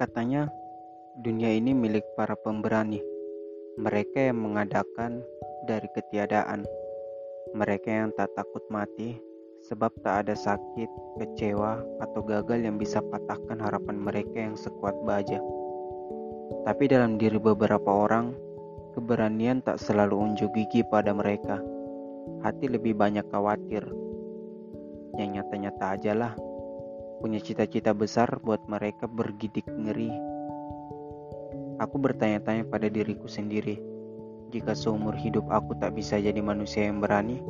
Katanya, 0.00 0.48
dunia 1.20 1.52
ini 1.52 1.76
milik 1.76 2.16
para 2.16 2.32
pemberani, 2.32 3.04
mereka 3.76 4.32
yang 4.32 4.40
mengadakan 4.40 5.20
dari 5.68 5.84
ketiadaan, 5.92 6.64
mereka 7.52 7.92
yang 7.92 8.08
tak 8.16 8.32
takut 8.32 8.64
mati 8.72 9.20
sebab 9.68 9.92
tak 10.00 10.24
ada 10.24 10.32
sakit, 10.32 10.88
kecewa, 11.20 11.84
atau 12.00 12.24
gagal 12.24 12.64
yang 12.64 12.80
bisa 12.80 13.04
patahkan 13.12 13.60
harapan 13.60 14.00
mereka 14.00 14.40
yang 14.40 14.56
sekuat 14.56 14.96
baja. 15.04 15.36
Tapi 16.64 16.88
dalam 16.88 17.20
diri 17.20 17.36
beberapa 17.36 17.92
orang, 17.92 18.32
keberanian 18.96 19.60
tak 19.60 19.76
selalu 19.76 20.16
unjuk 20.16 20.48
gigi 20.56 20.80
pada 20.80 21.12
mereka. 21.12 21.60
Hati 22.40 22.72
lebih 22.72 22.96
banyak 22.96 23.28
khawatir. 23.28 23.84
Yang 25.20 25.28
nyata-nyata 25.44 25.84
aja 25.92 26.12
lah, 26.16 26.32
punya 27.20 27.38
cita-cita 27.38 27.92
besar 27.92 28.40
buat 28.40 28.64
mereka 28.64 29.04
bergidik 29.04 29.68
ngeri 29.68 30.30
Aku 31.80 31.96
bertanya-tanya 31.96 32.68
pada 32.68 32.92
diriku 32.92 33.24
sendiri, 33.24 33.80
jika 34.52 34.76
seumur 34.76 35.16
hidup 35.16 35.48
aku 35.48 35.72
tak 35.80 35.96
bisa 35.96 36.20
jadi 36.20 36.36
manusia 36.44 36.84
yang 36.84 37.00
berani, 37.00 37.40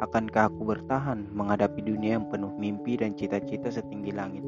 akankah 0.00 0.48
aku 0.48 0.64
bertahan 0.64 1.28
menghadapi 1.28 1.84
dunia 1.84 2.16
yang 2.16 2.24
penuh 2.32 2.48
mimpi 2.56 2.96
dan 2.96 3.12
cita-cita 3.12 3.68
setinggi 3.68 4.08
langit? 4.08 4.40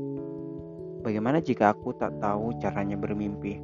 Bagaimana 1.05 1.45
jika 1.45 1.77
aku 1.77 1.93
tak 2.01 2.17
tahu 2.17 2.57
caranya 2.65 2.97
bermimpi? 2.97 3.61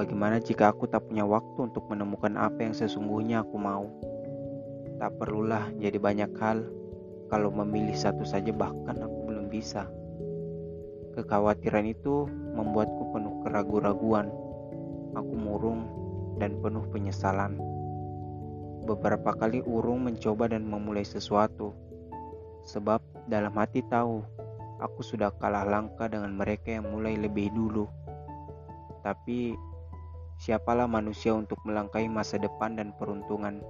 Bagaimana 0.00 0.40
jika 0.40 0.72
aku 0.72 0.88
tak 0.88 1.04
punya 1.12 1.28
waktu 1.28 1.68
untuk 1.68 1.84
menemukan 1.92 2.40
apa 2.40 2.64
yang 2.64 2.72
sesungguhnya 2.72 3.44
aku 3.44 3.60
mau? 3.60 3.84
Tak 4.96 5.12
perlulah 5.20 5.76
jadi 5.76 6.00
banyak 6.00 6.32
hal, 6.40 6.64
kalau 7.28 7.52
memilih 7.52 7.92
satu 7.92 8.24
saja 8.24 8.48
bahkan 8.48 8.96
aku 8.96 9.28
belum 9.28 9.52
bisa. 9.52 9.84
Kekhawatiran 11.10 11.90
itu 11.90 12.30
membuatku 12.54 13.10
penuh 13.10 13.34
keraguan-raguan 13.42 14.30
aku 15.14 15.34
murung 15.34 15.86
dan 16.38 16.54
penuh 16.62 16.86
penyesalan. 16.90 17.58
Beberapa 18.86 19.34
kali 19.36 19.60
urung 19.66 20.06
mencoba 20.06 20.50
dan 20.50 20.64
memulai 20.64 21.04
sesuatu, 21.04 21.74
sebab 22.64 23.02
dalam 23.26 23.52
hati 23.58 23.84
tahu 23.86 24.24
aku 24.80 25.04
sudah 25.04 25.34
kalah 25.36 25.66
langkah 25.66 26.08
dengan 26.08 26.32
mereka 26.32 26.80
yang 26.80 26.88
mulai 26.88 27.18
lebih 27.18 27.52
dulu. 27.52 27.90
Tapi 29.04 29.54
siapalah 30.40 30.88
manusia 30.88 31.36
untuk 31.36 31.60
melangkahi 31.68 32.08
masa 32.08 32.40
depan 32.40 32.78
dan 32.78 32.96
peruntungan? 32.96 33.60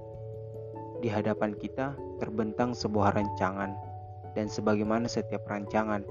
Di 1.00 1.08
hadapan 1.08 1.56
kita 1.56 1.96
terbentang 2.20 2.76
sebuah 2.76 3.16
rancangan, 3.16 3.72
dan 4.36 4.46
sebagaimana 4.46 5.08
setiap 5.10 5.42
rancangan, 5.48 6.04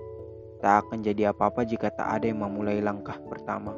tak 0.60 0.88
akan 0.88 1.04
jadi 1.04 1.32
apa-apa 1.32 1.64
jika 1.64 1.88
tak 1.92 2.20
ada 2.20 2.26
yang 2.28 2.44
memulai 2.44 2.84
langkah 2.84 3.16
pertama. 3.28 3.76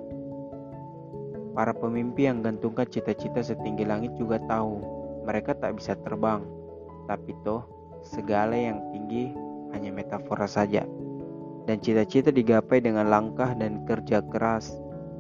Para 1.52 1.76
pemimpi 1.76 2.26
yang 2.26 2.42
gantungkan 2.42 2.88
cita-cita 2.90 3.44
setinggi 3.44 3.84
langit 3.86 4.16
juga 4.18 4.40
tahu 4.50 4.82
mereka 5.22 5.54
tak 5.54 5.78
bisa 5.78 5.94
terbang, 6.02 6.42
tapi 7.06 7.38
toh 7.46 7.62
segala 8.02 8.58
yang 8.58 8.82
tinggi 8.90 9.30
hanya 9.76 9.94
metafora 9.94 10.50
saja. 10.50 10.82
Dan 11.70 11.78
cita-cita 11.78 12.34
digapai 12.34 12.82
dengan 12.82 13.06
langkah 13.14 13.54
dan 13.54 13.86
kerja 13.86 14.26
keras, 14.34 14.74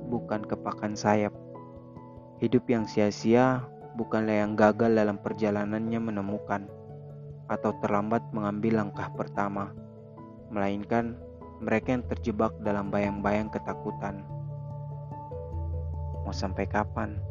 bukan 0.09 0.41
kepakan 0.41 0.97
sayap. 0.97 1.29
Hidup 2.41 2.65
yang 2.65 2.89
sia-sia 2.89 3.61
bukanlah 3.93 4.41
yang 4.41 4.57
gagal 4.57 4.89
dalam 4.97 5.21
perjalanannya 5.21 5.99
menemukan 6.01 6.65
atau 7.45 7.75
terlambat 7.83 8.25
mengambil 8.33 8.81
langkah 8.81 9.13
pertama, 9.13 9.69
melainkan 10.49 11.19
mereka 11.61 11.93
yang 11.93 12.03
terjebak 12.09 12.57
dalam 12.65 12.89
bayang-bayang 12.89 13.53
ketakutan. 13.53 14.25
Mau 16.25 16.33
sampai 16.33 16.65
kapan? 16.65 17.21